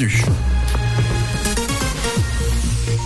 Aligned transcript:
bienvenue. 0.00 0.79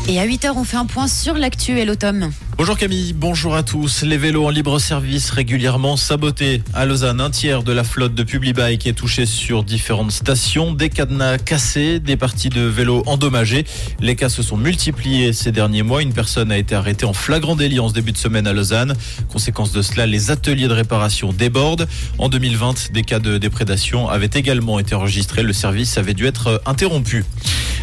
Et 0.06 0.20
à 0.20 0.26
8h, 0.26 0.52
on 0.54 0.64
fait 0.64 0.76
un 0.76 0.84
point 0.84 1.08
sur 1.08 1.32
l'actu 1.34 1.78
et 1.78 1.86
l'automne. 1.86 2.30
Bonjour 2.58 2.76
Camille, 2.76 3.14
bonjour 3.14 3.54
à 3.54 3.62
tous. 3.62 4.02
Les 4.02 4.18
vélos 4.18 4.44
en 4.44 4.50
libre 4.50 4.78
service 4.78 5.30
régulièrement 5.30 5.96
sabotés. 5.96 6.62
À 6.74 6.84
Lausanne, 6.84 7.22
un 7.22 7.30
tiers 7.30 7.62
de 7.62 7.72
la 7.72 7.84
flotte 7.84 8.14
de 8.14 8.22
Publibike 8.22 8.86
est 8.86 8.92
touché 8.92 9.24
sur 9.24 9.64
différentes 9.64 10.12
stations. 10.12 10.72
Des 10.72 10.90
cadenas 10.90 11.38
cassés, 11.38 12.00
des 12.00 12.18
parties 12.18 12.50
de 12.50 12.60
vélos 12.60 13.02
endommagées. 13.06 13.64
Les 13.98 14.14
cas 14.14 14.28
se 14.28 14.42
sont 14.42 14.58
multipliés 14.58 15.32
ces 15.32 15.52
derniers 15.52 15.82
mois. 15.82 16.02
Une 16.02 16.12
personne 16.12 16.52
a 16.52 16.58
été 16.58 16.74
arrêtée 16.74 17.06
en 17.06 17.14
flagrant 17.14 17.56
délit 17.56 17.80
en 17.80 17.88
ce 17.88 17.94
début 17.94 18.12
de 18.12 18.18
semaine 18.18 18.46
à 18.46 18.52
Lausanne. 18.52 18.94
Conséquence 19.32 19.72
de 19.72 19.80
cela, 19.80 20.06
les 20.06 20.30
ateliers 20.30 20.68
de 20.68 20.74
réparation 20.74 21.32
débordent. 21.32 21.88
En 22.18 22.28
2020, 22.28 22.92
des 22.92 23.02
cas 23.02 23.20
de 23.20 23.38
déprédation 23.38 24.08
avaient 24.08 24.30
également 24.34 24.78
été 24.78 24.94
enregistrés. 24.94 25.42
Le 25.42 25.54
service 25.54 25.96
avait 25.96 26.14
dû 26.14 26.26
être 26.26 26.62
interrompu. 26.66 27.24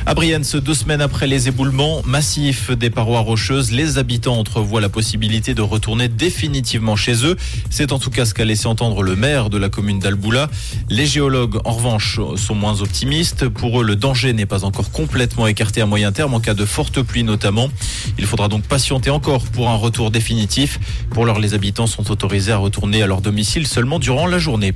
À 0.08 0.16
Brienne, 0.16 0.44
deux 0.56 0.74
semaines 0.74 1.00
après 1.00 1.28
les 1.28 1.48
éboulements 1.48 2.02
massifs 2.06 2.72
des 2.72 2.90
parois 2.90 3.20
rocheuses, 3.20 3.72
les 3.72 4.00
habitants 4.00 4.40
entrevoient 4.40 4.82
la 4.82 4.90
possibilité 4.90 5.54
de 5.54 5.62
retourner 5.62 6.08
définitivement 6.08 6.96
chez 6.96 7.24
eux. 7.24 7.38
C'est 7.70 7.92
en 7.92 8.00
tout 8.00 8.10
cas 8.10 8.26
ce 8.26 8.34
qu'a 8.34 8.44
laissé 8.44 8.66
entendre 8.66 9.04
le 9.04 9.16
maire 9.16 9.52
de 9.52 9.60
la 9.60 9.70
commune 9.70 10.00
d'Alboula. 10.00 10.50
Les 10.90 11.06
géologues, 11.06 11.60
en 11.66 11.74
revanche, 11.74 12.20
sont 12.36 12.56
moins 12.56 12.82
optimistes. 12.82 13.48
Pour 13.48 13.82
eux, 13.82 13.84
le 13.84 13.96
danger 13.96 14.34
n'est 14.34 14.48
pas 14.48 14.66
encore 14.66 14.92
complètement 14.92 15.46
écarté 15.46 15.82
à 15.82 15.86
moyen 15.86 16.12
terme, 16.12 16.34
en 16.34 16.40
cas 16.40 16.56
de 16.56 16.66
forte 16.66 17.04
pluie 17.04 17.24
notamment. 17.24 17.70
Il 18.18 18.26
faudra 18.26 18.48
donc 18.48 18.64
patienter 18.64 19.12
encore 19.12 19.44
pour 19.44 19.70
un 19.70 19.76
retour 19.76 20.10
définitif. 20.10 20.80
Pour 21.12 21.26
l'heure, 21.26 21.40
les 21.40 21.54
habitants 21.54 21.88
sont 21.88 22.10
autorisés 22.10 22.52
à 22.52 22.58
retourner 22.58 23.04
à 23.04 23.08
leur 23.08 23.22
domicile 23.22 23.68
seulement 23.68 24.00
durant 24.00 24.26
la 24.26 24.40
journée. 24.40 24.74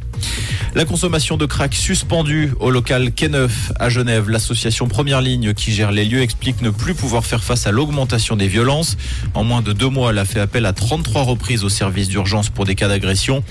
La 0.75 0.84
consommation 0.84 1.38
de 1.38 1.45
crack 1.45 1.73
suspendue 1.73 2.52
au 2.59 2.70
local 2.70 3.07
K9 3.07 3.49
à 3.79 3.88
Genève, 3.88 4.29
l'association 4.29 4.89
Première 4.89 5.21
ligne 5.21 5.53
qui 5.53 5.71
gère 5.71 5.93
les 5.93 6.03
lieux 6.03 6.21
explique 6.21 6.61
ne 6.61 6.70
plus 6.70 6.93
pouvoir 6.93 7.25
faire 7.25 7.45
face 7.45 7.65
à 7.65 7.71
l'augmentation 7.71 8.35
des 8.35 8.49
violences. 8.49 8.98
En 9.35 9.46
moins 9.46 9.62
de 9.62 9.71
deux 9.71 9.87
mois, 9.87 10.12
elle 10.12 10.18
a 10.18 10.26
fait 10.26 10.41
appel 10.41 10.65
à 10.65 10.73
33 10.73 11.21
reprises 11.23 11.63
au 11.63 11.70
service 11.70 12.09
d'urgence 12.09 12.49
pour 12.49 12.65
des 12.65 12.76
cas 12.76 12.90
d'agression. 12.90 13.41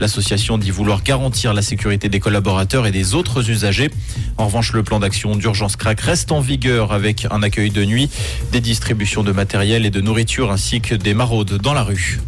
L'association 0.00 0.58
dit 0.58 0.72
vouloir 0.72 1.04
garantir 1.04 1.54
la 1.54 1.62
sécurité 1.62 2.08
des 2.08 2.18
collaborateurs 2.18 2.84
et 2.84 2.90
des 2.90 3.14
autres 3.14 3.48
usagers. 3.48 3.92
En 4.36 4.46
revanche, 4.46 4.72
le 4.72 4.82
plan 4.82 4.98
d'action 4.98 5.36
d'urgence 5.36 5.76
crack 5.76 6.00
reste 6.00 6.32
en 6.32 6.40
vigueur 6.40 6.90
avec 6.90 7.28
un 7.30 7.44
accueil 7.44 7.70
de 7.70 7.84
nuit, 7.84 8.10
des 8.50 8.60
distributions 8.60 9.22
de 9.22 9.30
matériel 9.30 9.86
et 9.86 9.90
de 9.90 10.00
nourriture 10.00 10.50
ainsi 10.50 10.80
que 10.80 10.96
des 10.96 11.14
maraudes 11.14 11.58
dans 11.58 11.74
la 11.74 11.84
rue. 11.84 12.18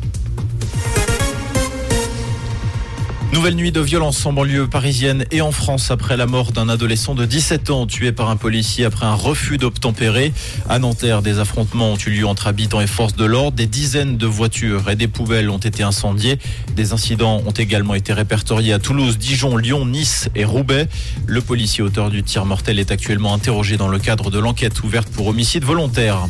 Nouvelle 3.32 3.56
nuit 3.56 3.72
de 3.72 3.80
violence 3.80 4.24
en 4.26 4.32
banlieue 4.32 4.68
parisienne 4.68 5.24
et 5.30 5.40
en 5.40 5.50
France 5.50 5.90
après 5.90 6.16
la 6.16 6.26
mort 6.26 6.52
d'un 6.52 6.68
adolescent 6.68 7.14
de 7.14 7.24
17 7.24 7.70
ans 7.70 7.86
tué 7.86 8.12
par 8.12 8.30
un 8.30 8.36
policier 8.36 8.84
après 8.84 9.06
un 9.06 9.14
refus 9.14 9.58
d'obtempérer. 9.58 10.32
À 10.68 10.78
Nanterre, 10.78 11.20
des 11.20 11.40
affrontements 11.40 11.92
ont 11.92 11.96
eu 11.96 12.10
lieu 12.10 12.26
entre 12.26 12.46
habitants 12.46 12.80
et 12.80 12.86
forces 12.86 13.16
de 13.16 13.24
l'ordre. 13.24 13.56
Des 13.56 13.66
dizaines 13.66 14.16
de 14.16 14.26
voitures 14.26 14.88
et 14.88 14.96
des 14.96 15.08
poubelles 15.08 15.50
ont 15.50 15.58
été 15.58 15.82
incendiées. 15.82 16.38
Des 16.76 16.92
incidents 16.92 17.42
ont 17.44 17.52
également 17.52 17.94
été 17.94 18.12
répertoriés 18.12 18.72
à 18.72 18.78
Toulouse, 18.78 19.18
Dijon, 19.18 19.56
Lyon, 19.56 19.86
Nice 19.86 20.28
et 20.34 20.44
Roubaix. 20.44 20.88
Le 21.26 21.40
policier 21.40 21.82
auteur 21.82 22.10
du 22.10 22.22
tir 22.22 22.46
mortel 22.46 22.78
est 22.78 22.92
actuellement 22.92 23.34
interrogé 23.34 23.76
dans 23.76 23.88
le 23.88 23.98
cadre 23.98 24.30
de 24.30 24.38
l'enquête 24.38 24.82
ouverte 24.82 25.08
pour 25.08 25.26
homicide 25.26 25.64
volontaire. 25.64 26.28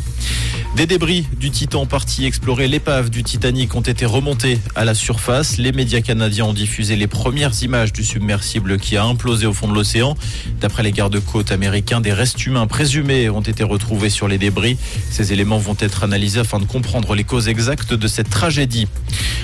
Des 0.77 0.87
débris 0.87 1.25
du 1.39 1.51
Titan 1.51 1.87
parti 1.87 2.27
explorer 2.27 2.67
l'épave 2.67 3.09
du 3.09 3.23
Titanic 3.23 3.77
ont 3.77 3.81
été 3.81 4.07
remontés 4.07 4.59
à 4.75 4.85
la 4.85 4.95
surface. 4.95 5.57
Les 5.57 5.71
médias 5.71 6.01
canadiens 6.01 6.47
ont 6.47 6.53
diffusé 6.53 6.97
les 6.97 7.07
premières 7.07 7.63
images 7.63 7.93
du 7.93 8.03
submersible 8.03 8.79
qui 8.79 8.97
a 8.97 9.05
implosé 9.05 9.47
au 9.47 9.53
fond 9.53 9.69
de 9.69 9.75
l'océan. 9.75 10.17
D'après 10.61 10.83
les 10.83 10.91
gardes-côtes 10.91 11.53
américains, 11.53 12.01
des 12.01 12.13
restes 12.13 12.45
humains 12.45 12.67
présumés 12.67 13.31
ont 13.31 13.41
été 13.41 13.63
retrouvés 13.63 14.11
sur 14.11 14.27
les 14.27 14.37
débris. 14.37 14.77
Ces 15.11 15.33
éléments 15.33 15.59
vont 15.59 15.77
être 15.79 16.03
analysés 16.03 16.41
afin 16.41 16.59
de 16.59 16.65
comprendre 16.65 17.15
les 17.15 17.25
causes 17.25 17.49
exactes 17.49 17.95
de 17.95 18.09
cette 18.09 18.31
tragédie. 18.31 18.89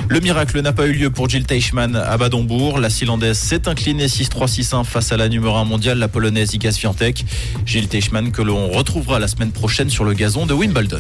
Le 0.09 0.19
miracle 0.19 0.61
n'a 0.61 0.73
pas 0.73 0.87
eu 0.87 0.93
lieu 0.93 1.11
pour 1.11 1.29
Jill 1.29 1.45
Teichmann 1.45 1.95
à 1.95 2.17
Badembourg. 2.17 2.81
La 2.81 2.91
Silandaise 2.91 3.39
s'est 3.39 3.69
inclinée 3.69 4.09
6-3-6-1 4.09 4.85
face 4.85 5.13
à 5.13 5.17
la 5.17 5.29
numéro 5.29 5.55
1 5.55 5.65
mondiale, 5.65 5.99
la 5.99 6.09
polonaise 6.09 6.55
Iga 6.55 6.73
Swiatek. 6.73 7.25
Jill 7.67 7.87
Teichmann 7.87 8.33
que 8.33 8.43
l'on 8.43 8.69
retrouvera 8.69 9.21
la 9.21 9.29
semaine 9.29 9.53
prochaine 9.53 9.91
sur 9.91 10.05
le 10.05 10.15
gazon 10.15 10.47
de 10.47 10.55
Wimbledon. 10.55 11.00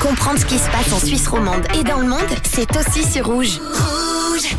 Comprendre 0.00 0.38
ce 0.38 0.46
qui 0.46 0.58
se 0.58 0.70
passe 0.70 0.92
en 0.92 0.98
Suisse 0.98 1.26
romande 1.26 1.66
et 1.78 1.82
dans 1.82 1.98
le 1.98 2.06
monde, 2.06 2.20
c'est 2.44 2.68
aussi 2.76 3.02
sur 3.02 3.26
Rouge. 3.26 3.58
Rouge 3.58 4.56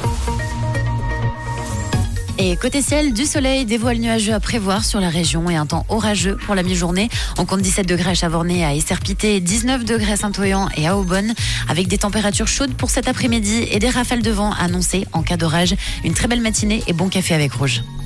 Et 2.38 2.56
côté 2.56 2.82
ciel, 2.82 3.14
du 3.14 3.26
soleil, 3.26 3.66
des 3.66 3.78
voiles 3.78 3.98
nuageux 3.98 4.34
à 4.34 4.40
prévoir 4.40 4.86
sur 4.86 5.00
la 5.00 5.10
région 5.10 5.50
et 5.50 5.56
un 5.56 5.66
temps 5.66 5.86
orageux 5.90 6.38
pour 6.38 6.54
la 6.54 6.64
mi-journée. 6.64 7.10
On 7.38 7.46
compte 7.46 7.62
17 7.62 7.88
degrés 7.88 8.12
à 8.12 8.14
Chavornay, 8.14 8.64
à 8.64 8.76
Esserpité, 8.76 9.40
19 9.40 9.86
degrés 9.86 10.14
à 10.14 10.18
Saint-Oyan 10.18 10.70
et 10.76 10.88
à 10.88 10.98
Aubonne, 10.98 11.34
avec 11.70 11.88
des 11.88 11.98
températures 11.98 12.48
chaudes 12.48 12.74
pour 12.74 12.90
cet 12.90 13.08
après-midi 13.08 13.68
et 13.72 13.80
des 13.80 13.90
rafales 13.90 14.22
de 14.22 14.32
vent 14.32 14.52
annoncées 14.60 15.06
en 15.14 15.24
cas 15.24 15.38
d'orage. 15.38 15.76
Une 16.04 16.14
très 16.14 16.28
belle 16.28 16.42
matinée 16.42 16.84
et 16.88 16.94
bon 16.94 17.10
café 17.10 17.34
avec 17.34 17.54
Rouge. 17.54 17.82